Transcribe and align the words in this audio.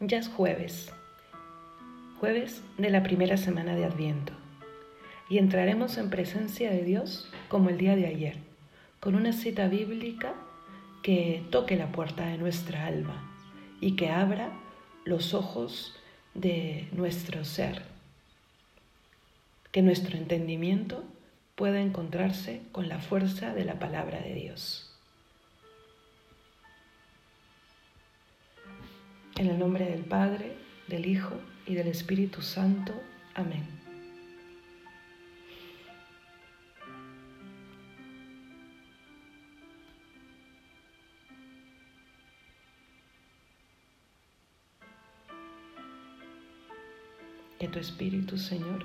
Ya 0.00 0.18
es 0.18 0.28
jueves, 0.28 0.92
jueves 2.20 2.62
de 2.76 2.88
la 2.88 3.02
primera 3.02 3.36
semana 3.36 3.74
de 3.74 3.84
Adviento, 3.84 4.32
y 5.28 5.38
entraremos 5.38 5.98
en 5.98 6.08
presencia 6.08 6.70
de 6.70 6.84
Dios 6.84 7.28
como 7.48 7.68
el 7.68 7.78
día 7.78 7.96
de 7.96 8.06
ayer, 8.06 8.36
con 9.00 9.16
una 9.16 9.32
cita 9.32 9.66
bíblica 9.66 10.34
que 11.02 11.42
toque 11.50 11.74
la 11.74 11.90
puerta 11.90 12.26
de 12.26 12.38
nuestra 12.38 12.86
alma 12.86 13.28
y 13.80 13.96
que 13.96 14.10
abra 14.10 14.52
los 15.04 15.34
ojos 15.34 15.96
de 16.32 16.88
nuestro 16.92 17.44
ser, 17.44 17.82
que 19.72 19.82
nuestro 19.82 20.16
entendimiento 20.16 21.02
pueda 21.56 21.80
encontrarse 21.80 22.62
con 22.70 22.88
la 22.88 23.00
fuerza 23.00 23.52
de 23.52 23.64
la 23.64 23.80
palabra 23.80 24.20
de 24.20 24.34
Dios. 24.34 24.87
En 29.38 29.46
el 29.46 29.56
nombre 29.56 29.84
del 29.84 30.02
Padre, 30.02 30.56
del 30.88 31.06
Hijo 31.06 31.40
y 31.64 31.74
del 31.74 31.86
Espíritu 31.86 32.42
Santo. 32.42 32.92
Amén. 33.36 33.64
Que 47.60 47.68
tu 47.68 47.78
Espíritu, 47.78 48.36
Señor, 48.36 48.84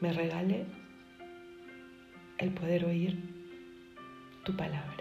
me 0.00 0.12
regale 0.12 0.66
el 2.38 2.50
poder 2.52 2.84
oír 2.84 3.18
tu 4.44 4.56
palabra. 4.56 4.97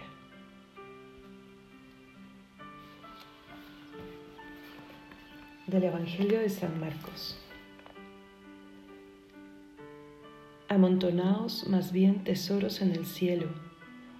Del 5.67 5.83
Evangelio 5.83 6.39
de 6.39 6.49
San 6.49 6.79
Marcos. 6.79 7.37
Amontonaos 10.69 11.67
más 11.67 11.91
bien 11.91 12.23
tesoros 12.23 12.81
en 12.81 12.93
el 12.93 13.05
cielo, 13.05 13.47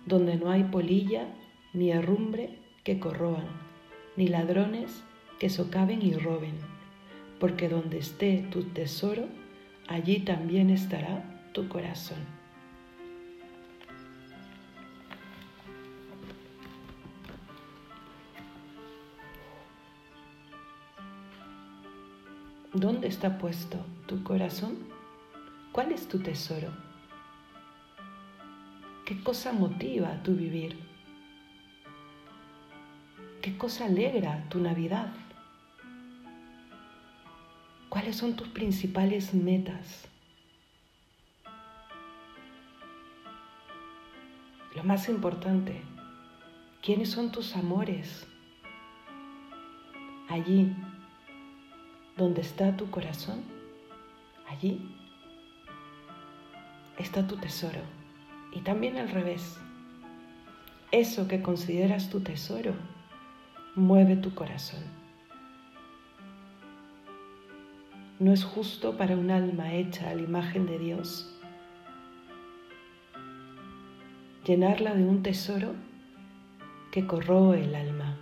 donde 0.06 0.36
no 0.36 0.52
hay 0.52 0.66
polilla 0.66 1.34
ni 1.74 1.92
herrumbre 1.92 2.60
que 2.84 3.00
corroan, 3.00 3.48
ni 4.18 4.28
ladrones 4.28 5.04
que 5.40 5.50
socaven 5.50 6.02
y 6.02 6.16
roben, 6.16 6.56
porque 7.40 7.70
donde 7.70 8.00
esté 8.00 8.46
tu 8.52 8.64
tesoro, 8.64 9.28
allí 9.88 10.20
también 10.20 10.70
estará 10.70 11.50
tu 11.54 11.70
corazón. 11.70 12.37
¿Dónde 22.80 23.08
está 23.08 23.40
puesto 23.40 23.84
tu 24.06 24.24
corazón? 24.24 24.78
¿Cuál 25.72 25.92
es 25.92 26.08
tu 26.08 26.20
tesoro? 26.20 26.72
¿Qué 29.04 29.20
cosa 29.24 29.52
motiva 29.52 30.22
tu 30.22 30.36
vivir? 30.36 30.78
¿Qué 33.42 33.58
cosa 33.58 33.86
alegra 33.86 34.48
tu 34.50 34.60
Navidad? 34.60 35.12
¿Cuáles 37.90 38.16
son 38.16 38.36
tus 38.36 38.50
principales 38.50 39.34
metas? 39.34 40.08
Lo 44.76 44.84
más 44.84 45.10
importante, 45.10 45.82
¿quiénes 46.84 47.10
son 47.10 47.32
tus 47.32 47.56
amores? 47.56 48.28
Allí 50.30 50.76
donde 52.18 52.42
está 52.42 52.76
tu 52.76 52.90
corazón, 52.90 53.44
allí 54.48 54.96
está 56.98 57.28
tu 57.28 57.38
tesoro. 57.38 57.82
Y 58.52 58.62
también 58.62 58.98
al 58.98 59.10
revés. 59.10 59.60
Eso 60.92 61.28
que 61.28 61.42
consideras 61.42 62.10
tu 62.10 62.22
tesoro 62.22 62.74
mueve 63.76 64.16
tu 64.16 64.34
corazón. 64.34 64.84
No 68.20 68.34
es 68.34 68.44
justo 68.44 68.98
para 68.98 69.16
un 69.16 69.30
alma 69.30 69.74
hecha 69.74 70.10
a 70.10 70.16
la 70.16 70.22
imagen 70.22 70.66
de 70.66 70.80
Dios 70.80 71.38
llenarla 74.48 74.96
de 74.96 75.04
un 75.04 75.24
tesoro 75.24 75.76
que 76.90 77.06
corroe 77.06 77.66
el 77.66 77.76
alma. 77.76 78.16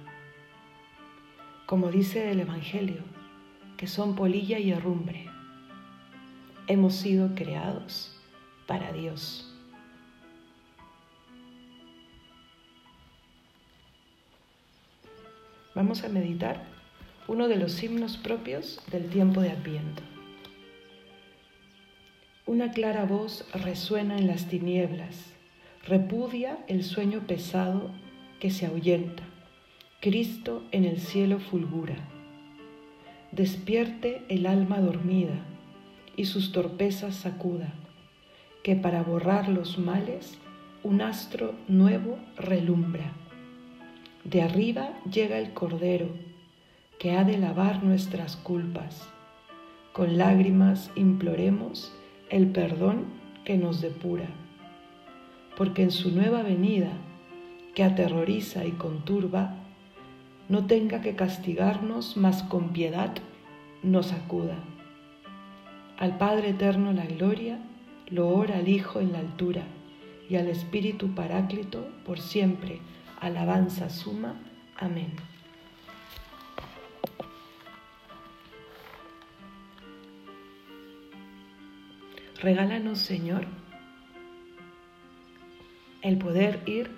Como 1.67 1.91
dice 1.91 2.31
el 2.31 2.39
Evangelio, 2.39 3.03
que 3.77 3.87
son 3.87 4.15
polilla 4.15 4.59
y 4.59 4.71
herrumbre. 4.71 5.25
Hemos 6.67 6.95
sido 6.95 7.35
creados 7.35 8.15
para 8.67 8.91
Dios. 8.93 9.51
Vamos 15.75 16.03
a 16.03 16.09
meditar 16.09 16.63
uno 17.27 17.47
de 17.47 17.57
los 17.57 17.83
himnos 17.83 18.17
propios 18.17 18.81
del 18.91 19.09
tiempo 19.09 19.41
de 19.41 19.51
Adviento. 19.51 20.03
Una 22.45 22.71
clara 22.71 23.05
voz 23.05 23.45
resuena 23.53 24.17
en 24.17 24.27
las 24.27 24.47
tinieblas, 24.47 25.33
repudia 25.85 26.59
el 26.67 26.83
sueño 26.83 27.21
pesado 27.27 27.91
que 28.39 28.51
se 28.51 28.67
ahuyenta. 28.67 29.23
Cristo 29.99 30.63
en 30.71 30.85
el 30.85 30.99
cielo 30.99 31.39
fulgura 31.39 32.14
despierte 33.35 34.23
el 34.29 34.45
alma 34.45 34.79
dormida 34.79 35.35
y 36.15 36.25
sus 36.25 36.53
torpezas 36.53 37.15
sacuda, 37.15 37.73
que 38.63 38.77
para 38.77 39.03
borrar 39.03 39.49
los 39.49 39.77
males 39.77 40.37
un 40.83 41.01
astro 41.01 41.53
nuevo 41.67 42.17
relumbra. 42.37 43.11
De 44.23 44.41
arriba 44.41 44.93
llega 45.11 45.37
el 45.37 45.51
Cordero, 45.51 46.07
que 46.97 47.11
ha 47.11 47.25
de 47.25 47.37
lavar 47.37 47.83
nuestras 47.83 48.37
culpas. 48.37 49.05
Con 49.91 50.17
lágrimas 50.17 50.89
imploremos 50.95 51.91
el 52.29 52.47
perdón 52.47 53.03
que 53.43 53.57
nos 53.57 53.81
depura, 53.81 54.27
porque 55.57 55.83
en 55.83 55.91
su 55.91 56.11
nueva 56.11 56.41
venida, 56.41 56.93
que 57.73 57.83
aterroriza 57.83 58.63
y 58.63 58.71
conturba, 58.71 59.64
no 60.47 60.67
tenga 60.67 61.01
que 61.01 61.15
castigarnos, 61.15 62.17
mas 62.17 62.43
con 62.43 62.73
piedad 62.73 63.13
nos 63.83 64.11
acuda. 64.11 64.57
Al 65.97 66.17
Padre 66.17 66.49
Eterno 66.49 66.93
la 66.93 67.05
gloria, 67.05 67.59
lo 68.07 68.27
ora 68.29 68.57
al 68.57 68.67
Hijo 68.67 68.99
en 68.99 69.13
la 69.13 69.19
altura, 69.19 69.63
y 70.29 70.35
al 70.35 70.47
Espíritu 70.47 71.13
Paráclito 71.13 71.87
por 72.05 72.19
siempre, 72.19 72.79
alabanza 73.19 73.89
suma. 73.89 74.35
Amén. 74.77 75.13
Regálanos, 82.41 82.99
Señor, 82.99 83.47
el 86.01 86.17
poder 86.17 86.61
ir 86.67 86.91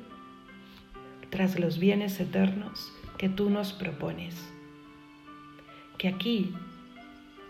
tras 1.30 1.60
los 1.60 1.80
bienes 1.80 2.20
eternos 2.20 2.97
que 3.18 3.30
tú 3.30 3.50
nos 3.50 3.74
propones. 3.74 4.36
Que 5.98 6.08
aquí, 6.08 6.54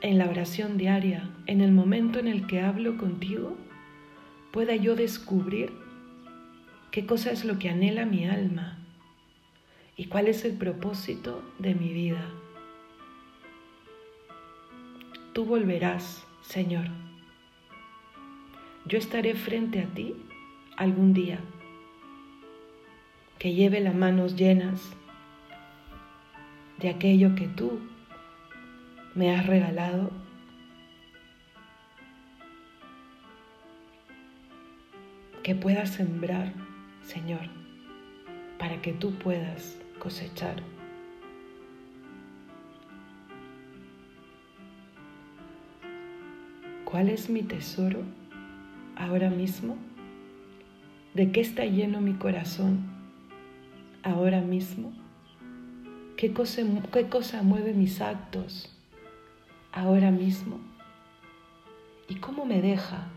en 0.01 0.17
la 0.17 0.29
oración 0.29 0.77
diaria, 0.77 1.29
en 1.45 1.61
el 1.61 1.71
momento 1.71 2.19
en 2.19 2.27
el 2.27 2.47
que 2.47 2.61
hablo 2.61 2.97
contigo, 2.97 3.57
pueda 4.51 4.75
yo 4.75 4.95
descubrir 4.95 5.71
qué 6.91 7.05
cosa 7.05 7.31
es 7.31 7.43
lo 7.43 7.59
que 7.59 7.69
anhela 7.69 8.05
mi 8.05 8.25
alma 8.25 8.79
y 9.97 10.05
cuál 10.05 10.27
es 10.27 10.45
el 10.45 10.53
propósito 10.53 11.43
de 11.59 11.75
mi 11.75 11.91
vida. 11.91 12.23
Tú 15.33 15.45
volverás, 15.45 16.25
Señor. 16.41 16.85
Yo 18.85 18.97
estaré 18.97 19.35
frente 19.35 19.81
a 19.81 19.85
ti 19.87 20.15
algún 20.77 21.13
día, 21.13 21.39
que 23.37 23.53
lleve 23.53 23.81
las 23.81 23.93
manos 23.93 24.35
llenas 24.35 24.95
de 26.79 26.89
aquello 26.89 27.35
que 27.35 27.47
tú 27.47 27.79
me 29.15 29.35
has 29.35 29.45
regalado. 29.45 30.11
Que 35.43 35.55
puedas 35.55 35.91
sembrar, 35.91 36.53
Señor, 37.03 37.49
para 38.59 38.81
que 38.81 38.93
tú 38.93 39.13
puedas 39.13 39.79
cosechar. 39.99 40.61
¿Cuál 46.83 47.09
es 47.09 47.29
mi 47.29 47.43
tesoro 47.43 48.01
ahora 48.95 49.29
mismo? 49.29 49.77
¿De 51.13 51.31
qué 51.31 51.41
está 51.41 51.65
lleno 51.65 52.01
mi 52.01 52.13
corazón 52.13 52.85
ahora 54.03 54.41
mismo? 54.41 55.06
¿Qué 56.17 56.33
cosa, 56.33 56.63
¿Qué 56.91 57.07
cosa 57.09 57.43
mueve 57.43 57.73
mis 57.73 58.01
actos 58.01 58.75
ahora 59.71 60.09
mismo? 60.09 60.59
¿Y 62.09 62.15
cómo 62.15 62.43
me 62.43 62.59
deja? 62.59 63.07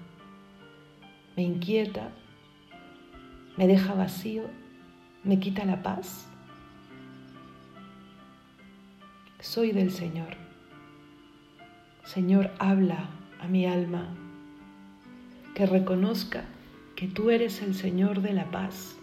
¿Me 1.35 1.43
inquieta? 1.43 2.11
¿Me 3.57 3.67
deja 3.67 3.95
vacío? 3.95 4.51
¿Me 5.25 5.41
quita 5.41 5.65
la 5.65 5.83
paz? 5.83 6.29
Soy 9.41 9.73
del 9.73 9.91
Señor. 9.93 10.37
Señor, 12.05 12.51
habla 12.59 13.09
a 13.41 13.49
mi 13.49 13.65
alma, 13.65 14.15
que 15.55 15.65
reconozca 15.65 16.45
que 16.97 17.09
tú 17.09 17.31
eres 17.31 17.63
el 17.63 17.75
Señor 17.75 18.21
de 18.21 18.35
la 18.35 18.51
paz, 18.51 19.00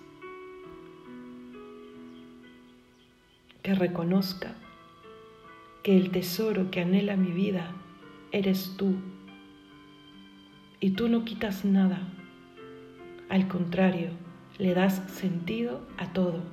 que 3.68 3.76
reconozca 3.76 4.56
que 5.84 5.98
el 5.98 6.10
tesoro 6.12 6.72
que 6.72 6.80
anhela 6.80 7.18
mi 7.18 7.32
vida 7.32 7.74
eres 8.32 8.76
tú, 8.78 8.96
y 10.80 10.92
tú 10.92 11.10
no 11.10 11.26
quitas 11.26 11.66
nada, 11.66 12.00
al 13.28 13.50
contrario, 13.50 14.12
le 14.58 14.74
das 14.74 15.04
sentido 15.12 15.82
a 15.98 16.14
todo, 16.14 16.44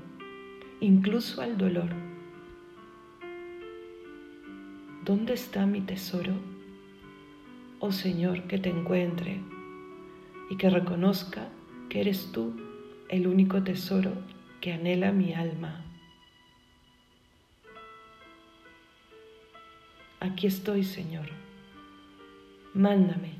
incluso 0.80 1.40
al 1.40 1.56
dolor. 1.56 1.90
¿Dónde 5.04 5.34
está 5.34 5.66
mi 5.66 5.82
tesoro? 5.82 6.32
Oh 7.78 7.92
Señor, 7.92 8.42
que 8.48 8.58
te 8.58 8.70
encuentre 8.70 9.40
y 10.50 10.56
que 10.56 10.68
reconozca 10.68 11.48
que 11.88 12.00
eres 12.00 12.32
tú 12.32 12.56
el 13.08 13.28
único 13.28 13.62
tesoro 13.62 14.10
que 14.60 14.72
anhela 14.72 15.12
mi 15.12 15.32
alma. 15.32 15.93
Aquí 20.24 20.46
estoy, 20.46 20.84
Señor. 20.84 21.26
Mándame, 22.72 23.34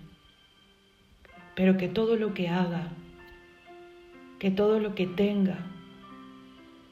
pero 1.56 1.78
que 1.78 1.88
todo 1.88 2.16
lo 2.16 2.34
que 2.34 2.50
haga, 2.50 2.90
que 4.38 4.50
todo 4.50 4.78
lo 4.81 4.94
que 4.94 5.06
tenga, 5.06 5.60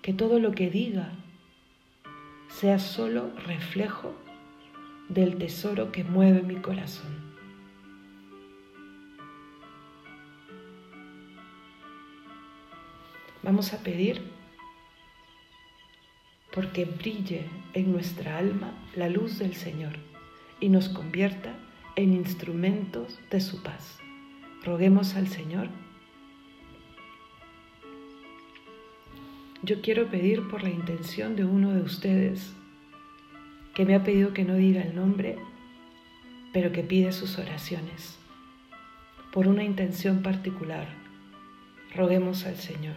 que 0.01 0.15
todo 0.15 0.39
lo 0.39 0.53
que 0.53 0.71
diga, 0.71 1.11
sea 2.49 2.79
solo 2.79 3.33
reflejo 3.47 4.15
del 5.11 5.37
tesoro 5.37 5.93
que 5.93 6.05
mueve 6.05 6.41
mi 6.41 6.57
corazón. 6.57 7.13
Vamos 13.43 13.75
a 13.75 13.83
pedir 13.83 14.23
porque 16.55 16.85
brille 16.85 17.45
en 17.75 17.93
nuestra 17.93 18.39
alma 18.39 18.73
la 18.95 19.09
luz 19.09 19.39
del 19.39 19.55
Señor 19.55 19.95
y 20.61 20.69
nos 20.69 20.89
convierta 20.89 21.55
en 21.97 22.13
instrumentos 22.13 23.19
de 23.31 23.41
su 23.41 23.63
paz. 23.63 23.99
Roguemos 24.65 25.15
al 25.15 25.29
Señor. 25.29 25.69
Yo 29.63 29.81
quiero 29.81 30.09
pedir 30.09 30.49
por 30.49 30.63
la 30.63 30.71
intención 30.71 31.37
de 31.37 31.45
uno 31.45 31.73
de 31.73 31.83
ustedes 31.83 32.53
que 33.75 33.85
me 33.87 33.95
ha 33.95 34.05
pedido 34.05 34.35
que 34.35 34.45
no 34.45 34.55
diga 34.55 34.83
el 34.83 34.95
nombre, 34.95 35.39
pero 36.53 36.73
que 36.73 36.83
pide 36.83 37.13
sus 37.13 37.39
oraciones. 37.39 38.19
Por 39.33 39.49
una 39.49 39.65
intención 39.65 40.23
particular, 40.23 40.89
roguemos 41.95 42.45
al 42.45 42.57
Señor. 42.57 42.97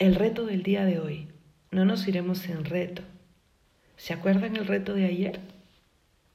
El 0.00 0.16
reto 0.16 0.44
del 0.44 0.64
día 0.64 0.84
de 0.84 0.98
hoy. 0.98 1.28
No 1.70 1.84
nos 1.84 2.08
iremos 2.08 2.38
sin 2.38 2.64
reto. 2.64 3.02
¿Se 3.96 4.12
acuerdan 4.12 4.56
el 4.56 4.66
reto 4.66 4.92
de 4.92 5.04
ayer? 5.06 5.38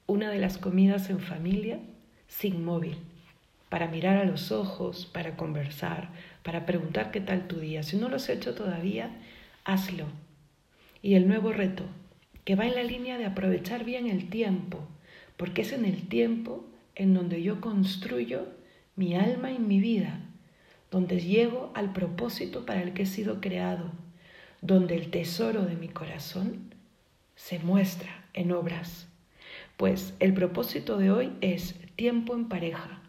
Una 0.06 0.30
de 0.30 0.38
las 0.38 0.56
comidas 0.56 1.10
en 1.10 1.20
familia 1.20 1.78
sin 2.26 2.64
móvil 2.64 2.96
para 3.68 3.86
mirar 3.86 4.16
a 4.16 4.24
los 4.24 4.50
ojos, 4.50 5.04
para 5.04 5.36
conversar, 5.36 6.08
para 6.42 6.64
preguntar 6.64 7.10
qué 7.10 7.20
tal 7.20 7.48
tu 7.48 7.60
día. 7.60 7.82
Si 7.82 7.98
no 7.98 8.08
lo 8.08 8.16
has 8.16 8.30
hecho 8.30 8.54
todavía, 8.54 9.10
hazlo. 9.64 10.06
Y 11.02 11.12
el 11.12 11.28
nuevo 11.28 11.52
reto, 11.52 11.84
que 12.46 12.56
va 12.56 12.66
en 12.66 12.76
la 12.76 12.82
línea 12.82 13.18
de 13.18 13.26
aprovechar 13.26 13.84
bien 13.84 14.08
el 14.08 14.30
tiempo, 14.30 14.88
porque 15.36 15.60
es 15.62 15.72
en 15.72 15.84
el 15.84 16.08
tiempo 16.08 16.64
en 16.94 17.12
donde 17.12 17.42
yo 17.42 17.60
construyo 17.60 18.46
mi 18.96 19.14
alma 19.16 19.52
y 19.52 19.58
mi 19.58 19.80
vida, 19.80 20.18
donde 20.90 21.20
llego 21.20 21.70
al 21.74 21.92
propósito 21.92 22.66
para 22.66 22.82
el 22.82 22.92
que 22.92 23.02
he 23.02 23.06
sido 23.06 23.40
creado, 23.40 23.92
donde 24.60 24.96
el 24.96 25.10
tesoro 25.10 25.62
de 25.62 25.76
mi 25.76 25.88
corazón 25.88 26.74
se 27.36 27.58
muestra 27.58 28.24
en 28.34 28.52
obras. 28.52 29.08
Pues 29.76 30.14
el 30.20 30.34
propósito 30.34 30.98
de 30.98 31.10
hoy 31.10 31.32
es 31.40 31.74
tiempo 31.96 32.34
en 32.34 32.48
pareja, 32.48 33.00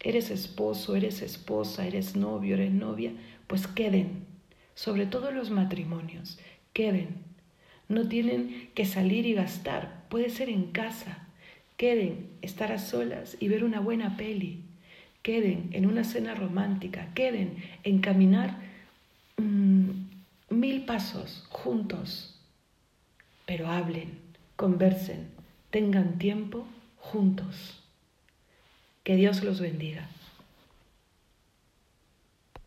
eres 0.00 0.30
esposo, 0.30 0.96
eres 0.96 1.22
esposa, 1.22 1.86
eres 1.86 2.16
novio, 2.16 2.54
eres 2.54 2.72
novia, 2.72 3.12
pues 3.46 3.66
queden, 3.66 4.26
sobre 4.74 5.06
todo 5.06 5.30
los 5.30 5.50
matrimonios, 5.50 6.38
queden. 6.72 7.26
No 7.88 8.06
tienen 8.06 8.70
que 8.74 8.84
salir 8.84 9.24
y 9.24 9.32
gastar, 9.32 10.04
puede 10.10 10.28
ser 10.28 10.50
en 10.50 10.72
casa. 10.72 11.26
Queden, 11.78 12.28
estar 12.42 12.70
a 12.72 12.78
solas 12.78 13.36
y 13.40 13.48
ver 13.48 13.64
una 13.64 13.80
buena 13.80 14.16
peli. 14.16 14.67
Queden 15.28 15.68
en 15.74 15.84
una 15.84 16.04
cena 16.04 16.34
romántica, 16.34 17.12
queden 17.14 17.62
en 17.84 17.98
caminar 17.98 18.56
mm, 19.36 19.90
mil 20.48 20.86
pasos 20.86 21.44
juntos. 21.50 22.40
Pero 23.44 23.68
hablen, 23.68 24.18
conversen, 24.56 25.28
tengan 25.68 26.16
tiempo 26.16 26.66
juntos. 26.96 27.78
Que 29.04 29.16
Dios 29.16 29.44
los 29.44 29.60
bendiga. 29.60 30.08